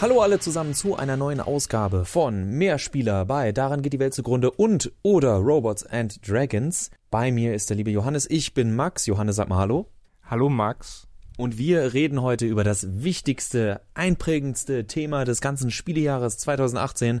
[0.00, 4.52] Hallo alle zusammen zu einer neuen Ausgabe von Mehrspieler bei Daran geht die Welt zugrunde
[4.52, 6.92] und oder Robots and Dragons.
[7.10, 9.06] Bei mir ist der liebe Johannes, ich bin Max.
[9.06, 9.88] Johannes, sag mal Hallo.
[10.22, 11.08] Hallo Max.
[11.36, 17.20] Und wir reden heute über das wichtigste, einprägendste Thema des ganzen Spielejahres 2018.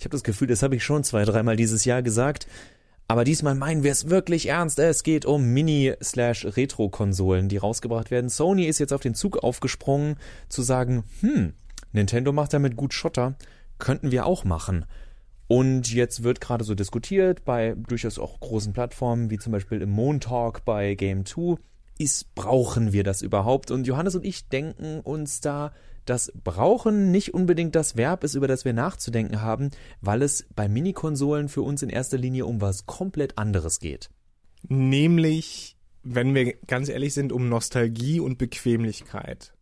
[0.00, 2.48] Ich habe das Gefühl, das habe ich schon zwei, dreimal dieses Jahr gesagt.
[3.06, 4.80] Aber diesmal meinen wir es wirklich ernst.
[4.80, 8.30] Es geht um Mini-Retro-Konsolen, die rausgebracht werden.
[8.30, 10.16] Sony ist jetzt auf den Zug aufgesprungen,
[10.48, 11.52] zu sagen, hm,
[11.92, 13.36] Nintendo macht damit gut Schotter,
[13.78, 14.84] könnten wir auch machen.
[15.48, 19.90] Und jetzt wird gerade so diskutiert bei durchaus auch großen Plattformen, wie zum Beispiel im
[19.90, 21.56] Moon Talk bei Game 2,
[21.98, 23.70] ist, brauchen wir das überhaupt?
[23.70, 25.72] Und Johannes und ich denken uns da
[26.06, 29.70] dass brauchen nicht unbedingt das Verb ist, über das wir nachzudenken haben,
[30.00, 34.08] weil es bei Minikonsolen für uns in erster Linie um was komplett anderes geht.
[34.68, 39.52] Nämlich, wenn wir ganz ehrlich sind, um Nostalgie und Bequemlichkeit.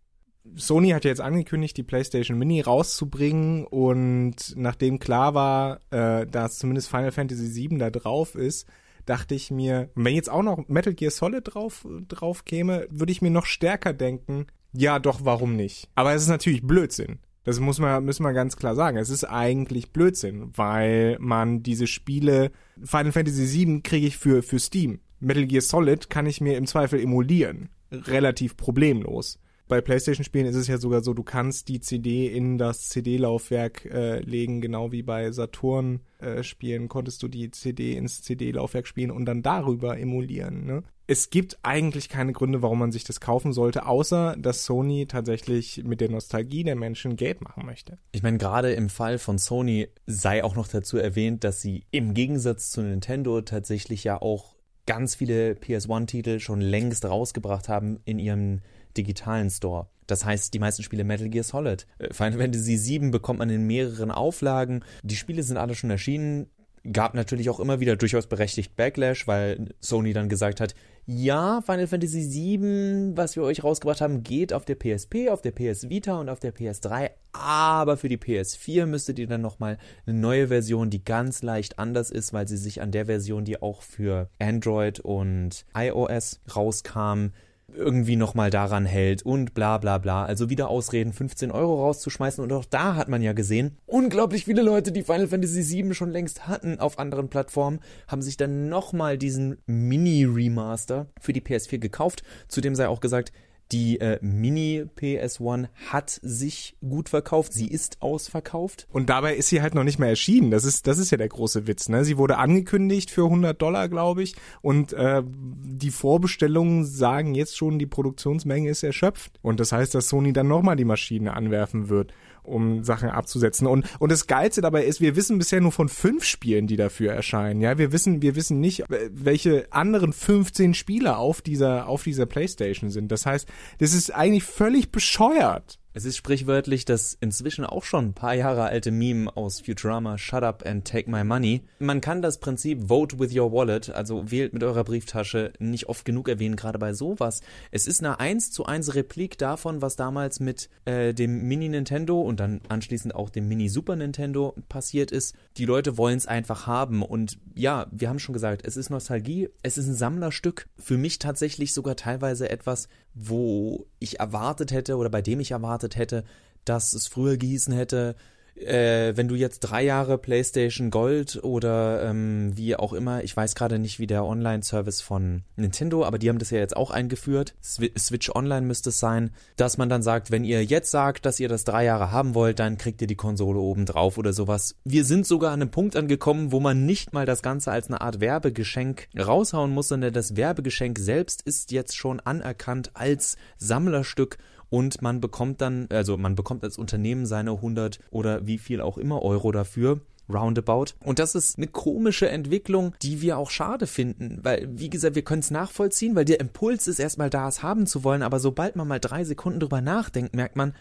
[0.57, 6.59] Sony hat ja jetzt angekündigt, die PlayStation Mini rauszubringen und nachdem klar war, äh, dass
[6.59, 8.69] zumindest Final Fantasy VII da drauf ist,
[9.07, 13.23] dachte ich mir, wenn jetzt auch noch Metal Gear Solid drauf, drauf käme, würde ich
[13.23, 15.89] mir noch stärker denken, ja, doch, warum nicht?
[15.95, 17.21] Aber es ist natürlich Blödsinn.
[17.45, 18.97] Das muss man, müssen wir ganz klar sagen.
[18.97, 22.51] Es ist eigentlich Blödsinn, weil man diese Spiele,
[22.83, 25.01] Final Fantasy VII kriege ich für, für Steam.
[25.21, 27.69] Metal Gear Solid kann ich mir im Zweifel emulieren.
[27.93, 29.39] Relativ problemlos.
[29.67, 34.21] Bei PlayStation-Spielen ist es ja sogar so, du kannst die CD in das CD-Laufwerk äh,
[34.21, 39.43] legen, genau wie bei Saturn-Spielen äh, konntest du die CD ins CD-Laufwerk spielen und dann
[39.43, 40.67] darüber emulieren.
[40.67, 40.83] Ne?
[41.07, 45.83] Es gibt eigentlich keine Gründe, warum man sich das kaufen sollte, außer dass Sony tatsächlich
[45.83, 47.97] mit der Nostalgie der Menschen Geld machen möchte.
[48.13, 52.13] Ich meine, gerade im Fall von Sony sei auch noch dazu erwähnt, dass sie im
[52.13, 54.55] Gegensatz zu Nintendo tatsächlich ja auch
[54.87, 58.61] ganz viele PS1-Titel schon längst rausgebracht haben in ihrem
[58.97, 59.89] digitalen Store.
[60.07, 61.87] Das heißt, die meisten Spiele Metal Gear Solid.
[62.11, 64.85] Final Fantasy VII bekommt man in mehreren Auflagen.
[65.03, 66.47] Die Spiele sind alle schon erschienen.
[66.93, 70.75] Gab natürlich auch immer wieder durchaus berechtigt Backlash, weil Sony dann gesagt hat,
[71.07, 75.51] ja, Final Fantasy VII, was wir euch rausgebracht haben, geht auf der PSP, auf der
[75.53, 79.77] PS Vita und auf der PS3, aber für die PS4 müsstet ihr dann nochmal
[80.07, 83.61] eine neue Version, die ganz leicht anders ist, weil sie sich an der Version, die
[83.61, 87.33] auch für Android und iOS rauskam,
[87.73, 90.25] irgendwie nochmal daran hält und bla bla bla.
[90.25, 92.43] Also wieder Ausreden, 15 Euro rauszuschmeißen.
[92.43, 96.11] Und auch da hat man ja gesehen, unglaublich viele Leute, die Final Fantasy VII schon
[96.11, 102.23] längst hatten auf anderen Plattformen, haben sich dann nochmal diesen Mini-Remaster für die PS4 gekauft.
[102.49, 103.33] Zudem sei auch gesagt,
[103.73, 108.87] die äh, Mini PS1 hat sich gut verkauft, sie ist ausverkauft.
[108.93, 110.51] Und dabei ist sie halt noch nicht mehr erschienen.
[110.51, 111.89] Das ist, das ist ja der große Witz.
[111.89, 112.05] Ne?
[112.05, 114.37] Sie wurde angekündigt für 100 Dollar, glaube ich.
[114.61, 119.39] Und äh, die Vorbestellungen sagen jetzt schon, die Produktionsmenge ist erschöpft.
[119.43, 122.13] Und das heißt, dass Sony dann nochmal die Maschine anwerfen wird
[122.45, 123.67] um Sachen abzusetzen.
[123.67, 127.13] Und, und das Geilste dabei ist, wir wissen bisher nur von fünf Spielen, die dafür
[127.13, 127.61] erscheinen.
[127.61, 132.91] Ja, wir wissen, wir wissen nicht, welche anderen 15 Spiele auf dieser, auf dieser Playstation
[132.91, 133.11] sind.
[133.11, 135.79] Das heißt, das ist eigentlich völlig bescheuert.
[135.97, 140.43] Es ist sprichwörtlich das inzwischen auch schon ein paar Jahre alte Meme aus Futurama Shut
[140.43, 141.63] up and take my money.
[141.79, 146.05] Man kann das Prinzip Vote with your wallet, also wählt mit eurer Brieftasche, nicht oft
[146.05, 147.43] genug erwähnen, gerade bei sowas.
[147.71, 152.21] Es ist eine 1 zu 1 Replik davon, was damals mit äh, dem Mini Nintendo
[152.21, 155.37] und dann anschließend auch dem Mini Super Nintendo passiert ist.
[155.59, 159.49] Die Leute wollen es einfach haben und ja, wir haben schon gesagt, es ist Nostalgie,
[159.63, 160.67] es ist ein Sammlerstück.
[160.77, 165.97] Für mich tatsächlich sogar teilweise etwas, wo ich erwartet hätte oder bei dem ich erwartet
[165.97, 166.25] hätte,
[166.65, 168.17] dass es früher gehießen hätte,
[168.57, 173.55] äh, wenn du jetzt drei Jahre PlayStation Gold oder ähm, wie auch immer, ich weiß
[173.55, 177.55] gerade nicht, wie der Online-Service von Nintendo, aber die haben das ja jetzt auch eingeführt.
[177.63, 181.49] Switch Online müsste es sein, dass man dann sagt, wenn ihr jetzt sagt, dass ihr
[181.49, 184.77] das drei Jahre haben wollt, dann kriegt ihr die Konsole oben drauf oder sowas.
[184.85, 188.01] Wir sind sogar an einem Punkt angekommen, wo man nicht mal das Ganze als eine
[188.01, 194.39] Art Werbegeschenk raushauen muss, sondern das Werbegeschenk selbst ist jetzt schon anerkannt als Sammlerstück
[194.71, 198.99] und man bekommt dann, also man bekommt als Unternehmen seine 100 oder wie viel auch
[198.99, 200.01] immer Euro dafür.
[200.33, 200.95] Roundabout.
[201.01, 205.23] Und das ist eine komische Entwicklung, die wir auch schade finden, weil, wie gesagt, wir
[205.23, 208.75] können es nachvollziehen, weil der Impuls ist erstmal da, es haben zu wollen, aber sobald
[208.75, 210.75] man mal drei Sekunden drüber nachdenkt, merkt man,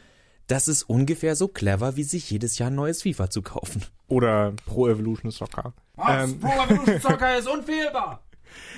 [0.48, 3.84] das ist ungefähr so clever, wie sich jedes Jahr ein neues FIFA zu kaufen.
[4.08, 5.74] Oder Pro Evolution Soccer.
[5.96, 6.32] Was?
[6.32, 6.40] Ähm.
[6.40, 8.22] Pro Evolution Soccer ist unfehlbar!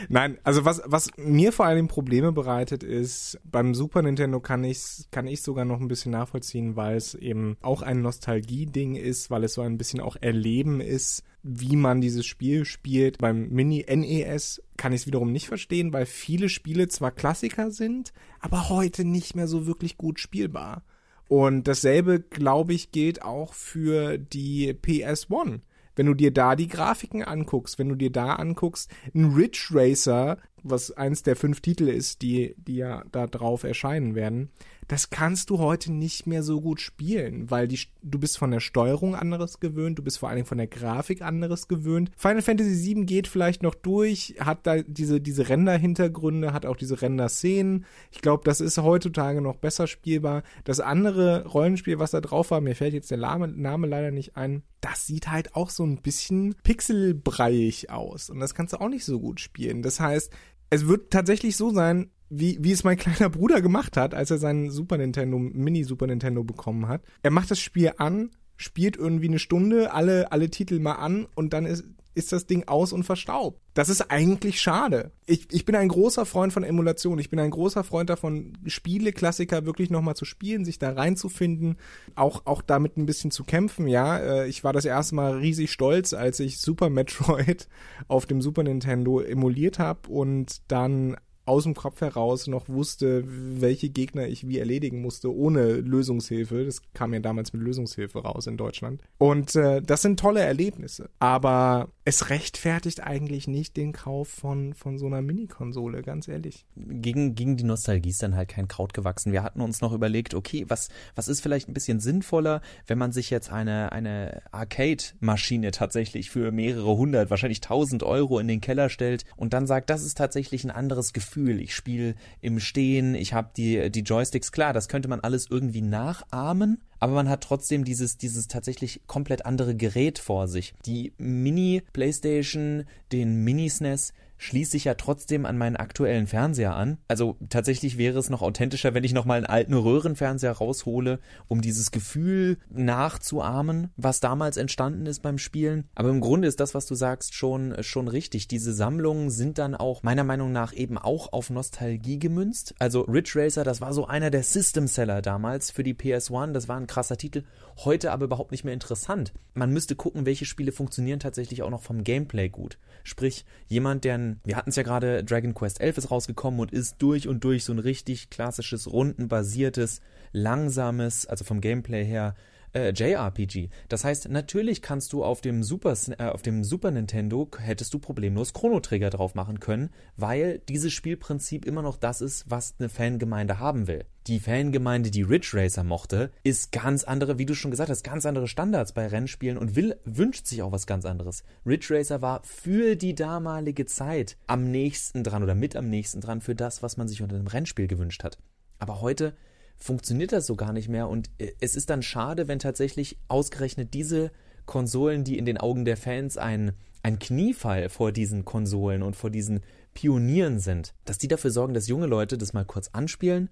[0.10, 5.06] Nein, also was, was mir vor allem Probleme bereitet ist, beim Super Nintendo kann ich
[5.12, 9.44] kann ich sogar noch ein bisschen nachvollziehen, weil es eben auch ein Nostalgie-Ding ist, weil
[9.44, 13.20] es so ein bisschen auch Erleben ist, wie man dieses Spiel spielt.
[13.20, 18.14] Beim Mini NES kann ich es wiederum nicht verstehen, weil viele Spiele zwar Klassiker sind,
[18.40, 20.84] aber heute nicht mehr so wirklich gut spielbar.
[21.28, 25.62] Und dasselbe, glaube ich, gilt auch für die PS1.
[25.96, 30.38] Wenn du dir da die Grafiken anguckst, wenn du dir da anguckst, ein Ridge Racer,
[30.64, 34.50] was eins der fünf Titel ist, die, die ja da drauf erscheinen werden,
[34.88, 38.60] das kannst du heute nicht mehr so gut spielen, weil die, du bist von der
[38.60, 42.12] Steuerung anderes gewöhnt, du bist vor allen Dingen von der Grafik anderes gewöhnt.
[42.18, 47.02] Final Fantasy VII geht vielleicht noch durch, hat da diese, diese Render-Hintergründe, hat auch diese
[47.02, 47.86] Render-Szenen.
[48.12, 50.44] Ich glaube, das ist heutzutage noch besser spielbar.
[50.64, 54.64] Das andere Rollenspiel, was da drauf war, mir fällt jetzt der Name, leider nicht ein,
[54.82, 58.30] das sieht halt auch so ein bisschen pixelbreiig aus.
[58.30, 59.82] Und das kannst du auch nicht so gut spielen.
[59.82, 60.32] Das heißt,
[60.70, 64.38] es wird tatsächlich so sein, wie, wie es mein kleiner Bruder gemacht hat, als er
[64.38, 67.02] seinen Super Nintendo, Mini Super Nintendo bekommen hat.
[67.24, 71.54] Er macht das Spiel an, spielt irgendwie eine Stunde alle, alle Titel mal an und
[71.54, 71.86] dann ist,
[72.16, 73.62] ist das Ding aus und verstaubt.
[73.74, 75.12] Das ist eigentlich schade.
[75.26, 77.20] Ich, ich bin ein großer Freund von Emulation.
[77.20, 81.76] Ich bin ein großer Freund davon, Spiele-Klassiker wirklich nochmal zu spielen, sich da reinzufinden,
[82.16, 83.88] auch, auch damit ein bisschen zu kämpfen.
[83.88, 87.68] Ja, äh, ich war das erste Mal riesig stolz, als ich Super Metroid
[88.08, 93.90] auf dem Super Nintendo emuliert habe und dann aus dem Kopf heraus noch wusste, welche
[93.90, 96.66] Gegner ich wie erledigen musste, ohne Lösungshilfe.
[96.66, 99.02] Das kam ja damals mit Lösungshilfe raus in Deutschland.
[99.18, 101.10] Und äh, das sind tolle Erlebnisse.
[101.20, 106.66] Aber es rechtfertigt eigentlich nicht den Kauf von, von so einer Mini-Konsole, ganz ehrlich.
[106.76, 109.32] Gegen, gegen die Nostalgie ist dann halt kein Kraut gewachsen.
[109.32, 113.12] Wir hatten uns noch überlegt, okay, was, was ist vielleicht ein bisschen sinnvoller, wenn man
[113.12, 118.90] sich jetzt eine, eine Arcade-Maschine tatsächlich für mehrere hundert, wahrscheinlich tausend Euro in den Keller
[118.90, 121.60] stellt und dann sagt, das ist tatsächlich ein anderes Gefühl Gefühl.
[121.60, 125.82] Ich spiele im Stehen, ich habe die, die Joysticks, klar, das könnte man alles irgendwie
[125.82, 130.74] nachahmen, aber man hat trotzdem dieses, dieses tatsächlich komplett andere Gerät vor sich.
[130.86, 136.98] Die Mini PlayStation, den Mini SNES, schließe ich ja trotzdem an meinen aktuellen Fernseher an.
[137.08, 141.92] Also tatsächlich wäre es noch authentischer, wenn ich nochmal einen alten Röhrenfernseher raushole, um dieses
[141.92, 145.90] Gefühl nachzuahmen, was damals entstanden ist beim Spielen.
[145.96, 148.48] Aber im Grunde ist das, was du sagst, schon, schon richtig.
[148.48, 152.76] Diese Sammlungen sind dann auch meiner Meinung nach eben auch auf Nostalgie gemünzt.
[152.80, 156.52] Also Ridge Racer, das war so einer der System Seller damals für die PS1.
[156.52, 157.44] Das war ein krasser Titel.
[157.84, 159.34] Heute aber überhaupt nicht mehr interessant.
[159.54, 162.78] Man müsste gucken, welche Spiele funktionieren tatsächlich auch noch vom Gameplay gut.
[163.06, 166.96] Sprich, jemand, der wir hatten es ja gerade, Dragon Quest 11 ist rausgekommen und ist
[166.98, 172.34] durch und durch so ein richtig klassisches, rundenbasiertes, langsames, also vom Gameplay her,
[172.76, 173.70] äh, JRPG.
[173.90, 178.00] Das heißt, natürlich kannst du auf dem Super, äh, auf dem Super Nintendo hättest du
[178.00, 182.90] problemlos Chrono Trigger drauf machen können, weil dieses Spielprinzip immer noch das ist, was eine
[182.90, 184.06] Fangemeinde haben will.
[184.28, 188.26] Die Fangemeinde, die Ridge Racer mochte, ist ganz andere, wie du schon gesagt hast, ganz
[188.26, 191.44] andere Standards bei Rennspielen und will, wünscht sich auch was ganz anderes.
[191.66, 196.42] Ridge Racer war für die damalige Zeit am nächsten dran oder mit am nächsten dran
[196.42, 198.40] für das, was man sich unter einem Rennspiel gewünscht hat.
[198.80, 199.36] Aber heute
[199.78, 201.10] funktioniert das so gar nicht mehr.
[201.10, 204.32] Und äh, es ist dann schade, wenn tatsächlich ausgerechnet diese
[204.66, 206.74] Konsolen, die in den Augen der Fans ein,
[207.04, 209.62] ein Kniefall vor diesen Konsolen und vor diesen
[209.94, 213.50] Pionieren sind, dass die dafür sorgen, dass junge Leute das mal kurz anspielen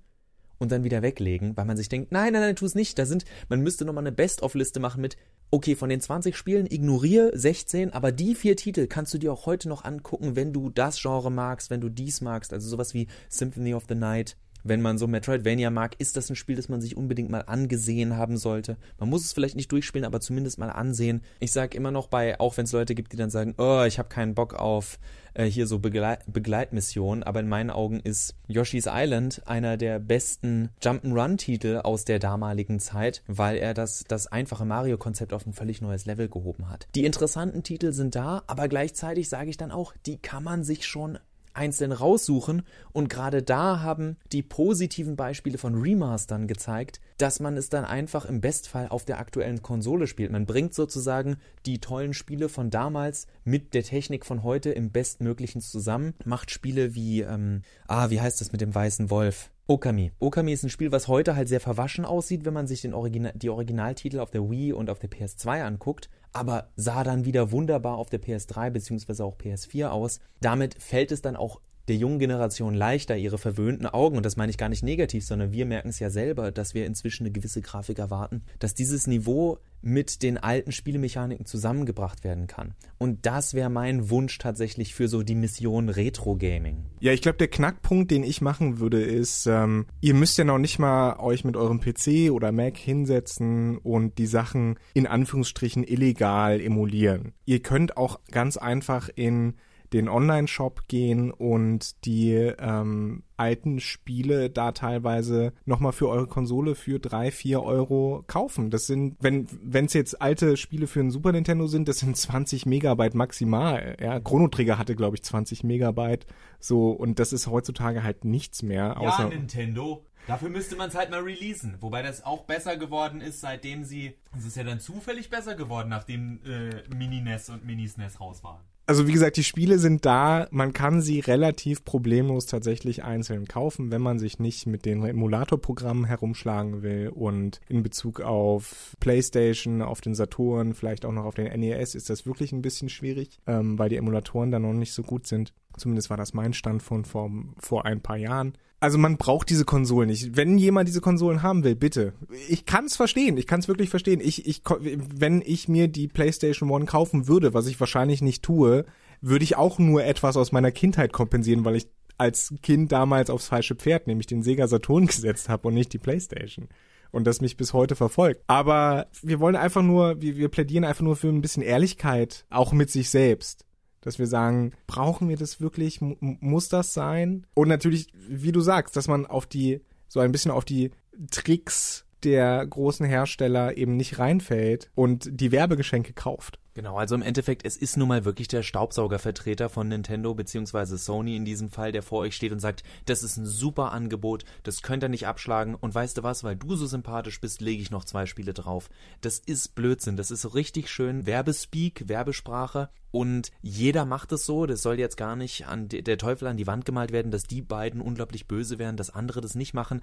[0.58, 2.98] und dann wieder weglegen, weil man sich denkt, nein, nein, nein, tu es nicht.
[2.98, 5.18] Da sind, man müsste nochmal eine Best-of-Liste machen mit,
[5.52, 9.46] okay, von den 20 Spielen ignoriere 16, aber die vier Titel kannst du dir auch
[9.46, 13.08] heute noch angucken, wenn du das Genre magst, wenn du dies magst, also sowas wie
[13.30, 16.82] Symphony of the Night, wenn man so Metroidvania mag, ist das ein Spiel, das man
[16.82, 18.78] sich unbedingt mal angesehen haben sollte.
[19.00, 21.22] Man muss es vielleicht nicht durchspielen, aber zumindest mal ansehen.
[21.40, 24.00] Ich sage immer noch bei, auch wenn es Leute gibt, die dann sagen, oh, ich
[24.00, 25.00] habe keinen Bock auf
[25.34, 30.70] äh, hier so Begleit Begleitmissionen, aber in meinen Augen ist Yoshi's Island einer der besten
[30.82, 36.06] Jump'n'Run-Titel aus der damaligen Zeit, weil er das, das einfache Mario-Konzept auf ein völlig neues
[36.06, 36.88] Level gehoben hat.
[36.96, 40.86] Die interessanten Titel sind da, aber gleichzeitig sage ich dann auch, die kann man sich
[40.86, 41.18] schon
[41.54, 47.70] einzeln raussuchen und gerade da haben die positiven Beispiele von Remastern gezeigt, dass man es
[47.70, 50.32] dann einfach im Bestfall auf der aktuellen Konsole spielt.
[50.32, 55.62] Man bringt sozusagen die tollen Spiele von damals mit der Technik von heute im bestmöglichen
[55.62, 59.50] zusammen, macht Spiele wie, ähm, ah, wie heißt das mit dem weißen Wolf?
[59.66, 60.12] Okami.
[60.20, 63.32] Okami ist ein Spiel, was heute halt sehr verwaschen aussieht, wenn man sich den Original,
[63.34, 67.98] die Originaltitel auf der Wii und auf der PS2 anguckt aber sah dann wieder wunderbar
[67.98, 69.24] auf der PS3 bzw.
[69.24, 70.20] auch PS4 aus.
[70.42, 74.50] Damit fällt es dann auch der jungen Generation leichter, ihre verwöhnten Augen, und das meine
[74.50, 77.62] ich gar nicht negativ, sondern wir merken es ja selber, dass wir inzwischen eine gewisse
[77.62, 82.74] Grafik erwarten, dass dieses Niveau mit den alten Spielemechaniken zusammengebracht werden kann.
[82.98, 86.86] Und das wäre mein Wunsch tatsächlich für so die Mission Retro Gaming.
[87.02, 90.58] Ja, ich glaube, der Knackpunkt, den ich machen würde, ist, ähm, ihr müsst ja noch
[90.58, 96.62] nicht mal euch mit eurem PC oder Mac hinsetzen und die Sachen in Anführungsstrichen illegal
[96.62, 97.34] emulieren.
[97.46, 99.56] Ihr könnt auch ganz einfach in
[99.94, 107.00] den Online-Shop gehen und die ähm, alten Spiele da teilweise nochmal für eure Konsole für
[107.00, 108.72] drei, vier Euro kaufen.
[108.72, 112.18] Das sind, wenn wenn es jetzt alte Spiele für ein Super Nintendo sind, das sind
[112.18, 113.96] 20 Megabyte maximal.
[114.02, 116.26] Ja, Chrono Trigger hatte glaube ich 20 Megabyte.
[116.60, 119.00] So und das ist heutzutage halt nichts mehr.
[119.00, 120.06] Außer ja, Nintendo.
[120.26, 121.78] Dafür müsste man es halt mal releasen.
[121.82, 124.18] Wobei das auch besser geworden ist, seitdem sie.
[124.38, 128.62] Es ist ja dann zufällig besser geworden, nachdem äh, Mini-NES und Mini-SNES raus waren.
[128.86, 130.48] Also wie gesagt, die Spiele sind da.
[130.52, 136.04] Man kann sie relativ problemlos tatsächlich einzeln kaufen, wenn man sich nicht mit den Emulatorprogrammen
[136.04, 137.08] herumschlagen will.
[137.08, 142.10] Und in Bezug auf PlayStation, auf den Saturn, vielleicht auch noch auf den NES ist
[142.10, 145.54] das wirklich ein bisschen schwierig, ähm, weil die Emulatoren da noch nicht so gut sind.
[145.78, 148.58] Zumindest war das mein Stand von vor, vor ein paar Jahren.
[148.80, 150.36] Also man braucht diese Konsolen nicht.
[150.36, 152.14] Wenn jemand diese Konsolen haben will, bitte.
[152.50, 153.38] Ich kann es verstehen.
[153.38, 154.20] Ich kann es wirklich verstehen.
[154.22, 158.86] Ich, ich, wenn ich mir die PlayStation One kaufen würde, was ich wahrscheinlich nicht tue,
[159.22, 161.88] würde ich auch nur etwas aus meiner Kindheit kompensieren, weil ich
[162.18, 166.00] als Kind damals aufs falsche Pferd, nämlich den Sega Saturn gesetzt habe und nicht die
[166.00, 166.68] PlayStation
[167.12, 168.44] und das mich bis heute verfolgt.
[168.48, 172.74] Aber wir wollen einfach nur, wir, wir plädieren einfach nur für ein bisschen Ehrlichkeit, auch
[172.74, 173.66] mit sich selbst
[174.04, 176.02] dass wir sagen, brauchen wir das wirklich?
[176.02, 177.48] M muss das sein?
[177.54, 180.92] Und natürlich, wie du sagst, dass man auf die, so ein bisschen auf die
[181.32, 186.60] Tricks der großen Hersteller eben nicht reinfällt und die Werbegeschenke kauft.
[186.76, 191.36] Genau, also im Endeffekt, es ist nun mal wirklich der Staubsaugervertreter von Nintendo beziehungsweise Sony
[191.36, 194.82] in diesem Fall, der vor euch steht und sagt, das ist ein super Angebot, das
[194.82, 197.92] könnt ihr nicht abschlagen und weißt du was, weil du so sympathisch bist, lege ich
[197.92, 198.90] noch zwei Spiele drauf.
[199.22, 204.82] Das ist Blödsinn, das ist richtig schön Werbespeak, Werbesprache und jeder macht es so, das
[204.82, 208.02] soll jetzt gar nicht an der Teufel an die Wand gemalt werden, dass die beiden
[208.02, 210.02] unglaublich böse wären, dass andere das nicht machen,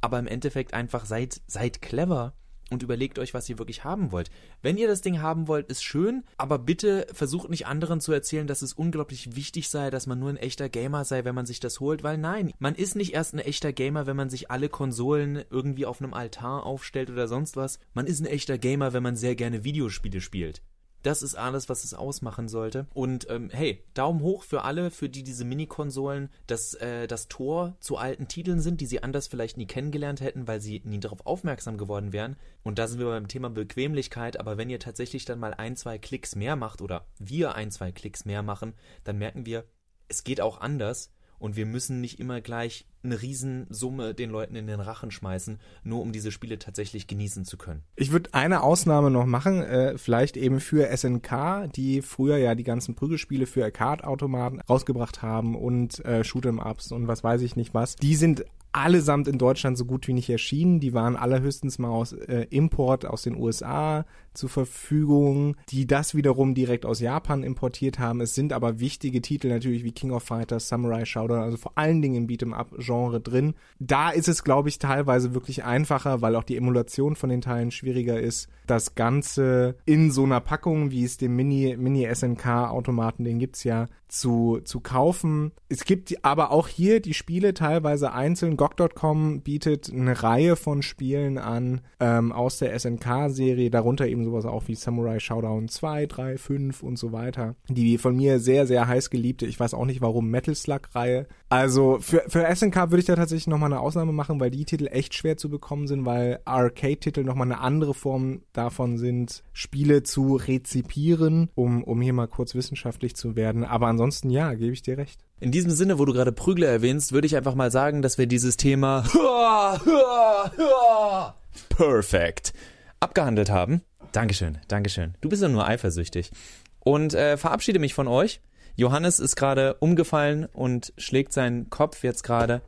[0.00, 2.34] aber im Endeffekt einfach seid, seid clever
[2.70, 4.30] und überlegt euch, was ihr wirklich haben wollt.
[4.62, 8.46] Wenn ihr das Ding haben wollt, ist schön, aber bitte versucht nicht anderen zu erzählen,
[8.46, 11.60] dass es unglaublich wichtig sei, dass man nur ein echter Gamer sei, wenn man sich
[11.60, 14.68] das holt, weil nein, man ist nicht erst ein echter Gamer, wenn man sich alle
[14.68, 17.78] Konsolen irgendwie auf einem Altar aufstellt oder sonst was.
[17.92, 20.62] Man ist ein echter Gamer, wenn man sehr gerne Videospiele spielt.
[21.02, 22.86] Das ist alles, was es ausmachen sollte.
[22.92, 27.76] Und ähm, hey, Daumen hoch für alle, für die diese Mini-Konsolen das, äh, das Tor
[27.80, 31.26] zu alten Titeln sind, die sie anders vielleicht nie kennengelernt hätten, weil sie nie darauf
[31.26, 32.36] aufmerksam geworden wären.
[32.62, 34.38] Und da sind wir beim Thema Bequemlichkeit.
[34.38, 37.92] Aber wenn ihr tatsächlich dann mal ein, zwei Klicks mehr macht oder wir ein, zwei
[37.92, 39.64] Klicks mehr machen, dann merken wir,
[40.08, 44.66] es geht auch anders und wir müssen nicht immer gleich eine Riesensumme den Leuten in
[44.66, 47.82] den Rachen schmeißen, nur um diese Spiele tatsächlich genießen zu können.
[47.96, 52.62] Ich würde eine Ausnahme noch machen, äh, vielleicht eben für SNK, die früher ja die
[52.62, 57.96] ganzen Prügelspiele für Arcade-Automaten rausgebracht haben und äh, Shoot'em-Ups und was weiß ich nicht was.
[57.96, 60.80] Die sind allesamt in Deutschland so gut wie nicht erschienen.
[60.80, 66.54] Die waren allerhöchstens mal aus äh, Import aus den USA zur Verfügung, die das wiederum
[66.54, 68.20] direkt aus Japan importiert haben.
[68.20, 72.00] Es sind aber wichtige Titel natürlich wie King of Fighters, Samurai Shodown, also vor allen
[72.00, 73.54] Dingen im Beat'em-up-Genre drin.
[73.80, 77.70] Da ist es, glaube ich, teilweise wirklich einfacher, weil auch die Emulation von den Teilen
[77.70, 78.48] schwieriger ist.
[78.66, 84.60] Das Ganze in so einer Packung, wie es dem Mini, Mini-SNK-Automaten, den gibt's ja, zu,
[84.64, 85.52] zu kaufen.
[85.68, 88.56] Es gibt aber auch hier die Spiele teilweise einzeln.
[88.56, 94.68] GOG.com bietet eine Reihe von Spielen an ähm, aus der SNK-Serie, darunter eben sowas auch
[94.68, 97.54] wie Samurai Showdown 2, 3, 5 und so weiter.
[97.68, 101.26] Die von mir sehr, sehr heiß geliebte, ich weiß auch nicht warum, Metal Slug-Reihe.
[101.48, 104.86] Also für, für SNK würde ich da tatsächlich nochmal eine Ausnahme machen, weil die Titel
[104.86, 110.36] echt schwer zu bekommen sind, weil Arcade-Titel nochmal eine andere Form davon sind, Spiele zu
[110.36, 113.64] rezipieren, um, um hier mal kurz wissenschaftlich zu werden.
[113.64, 115.20] Aber ansonsten ja, gebe ich dir recht.
[115.40, 118.26] In diesem Sinne, wo du gerade Prügler erwähnst, würde ich einfach mal sagen, dass wir
[118.26, 119.04] dieses Thema
[121.68, 122.54] perfekt
[122.98, 123.82] abgehandelt haben.
[124.12, 125.16] Dankeschön, Dankeschön.
[125.20, 126.30] Du bist ja nur eifersüchtig.
[126.78, 128.40] Und äh, verabschiede mich von euch.
[128.74, 132.62] Johannes ist gerade umgefallen und schlägt seinen Kopf jetzt gerade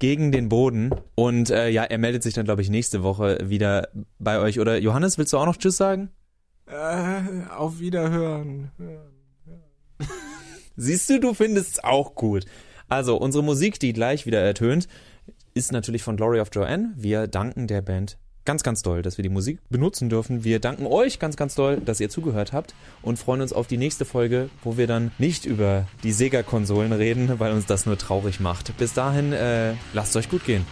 [0.00, 0.92] gegen den Boden.
[1.14, 4.58] Und äh, ja, er meldet sich dann, glaube ich, nächste Woche wieder bei euch.
[4.58, 6.10] Oder Johannes, willst du auch noch Tschüss sagen?
[6.66, 8.72] Äh, auf Wiederhören.
[10.76, 12.46] Siehst du, du findest es auch gut.
[12.88, 14.88] Also, unsere Musik, die gleich wieder ertönt,
[15.54, 16.92] ist natürlich von Glory of Joanne.
[16.96, 20.44] Wir danken der Band ganz, ganz doll, dass wir die Musik benutzen dürfen.
[20.44, 23.76] Wir danken euch ganz, ganz doll, dass ihr zugehört habt und freuen uns auf die
[23.76, 28.40] nächste Folge, wo wir dann nicht über die Sega-Konsolen reden, weil uns das nur traurig
[28.40, 28.76] macht.
[28.78, 30.66] Bis dahin, äh, lasst euch gut gehen.